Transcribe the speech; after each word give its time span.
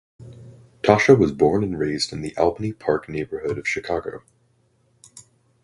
Tasha 0.81 1.15
was 1.15 1.31
born 1.31 1.63
and 1.63 1.77
raised 1.77 2.11
in 2.11 2.23
the 2.23 2.35
Albany 2.35 2.73
Park 2.73 3.07
neighborhood 3.07 3.59
of 3.59 3.67
Chicago. 3.67 4.23